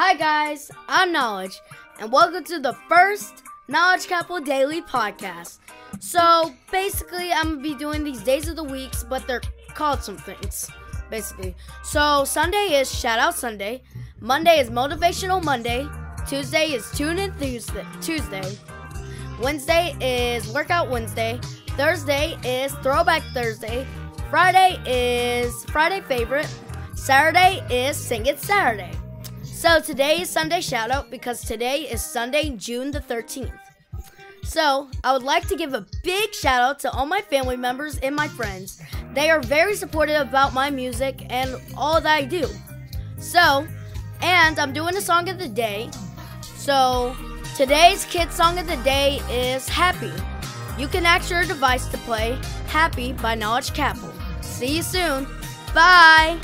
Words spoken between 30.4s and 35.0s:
shoutout because today is Sunday, June the 13th. So